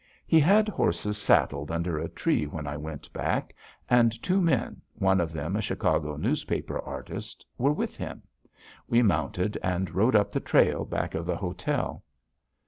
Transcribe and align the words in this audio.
He 0.25 0.39
had 0.39 0.67
horses 0.67 1.15
saddled 1.15 1.69
under 1.69 1.99
a 1.99 2.09
tree 2.09 2.47
when 2.47 2.65
I 2.65 2.75
went 2.75 3.13
back, 3.13 3.53
and 3.87 4.11
two 4.23 4.41
men, 4.41 4.81
one 4.95 5.21
of 5.21 5.31
them 5.31 5.55
a 5.55 5.61
Chicago 5.61 6.17
newspaper 6.17 6.79
artist, 6.79 7.45
were 7.59 7.69
with 7.71 7.97
him. 7.97 8.23
We 8.87 9.03
mounted 9.03 9.59
and 9.61 9.93
rode 9.93 10.15
up 10.15 10.31
the 10.31 10.39
trail 10.39 10.85
back 10.85 11.13
of 11.13 11.27
the 11.27 11.35
hotel. 11.37 12.03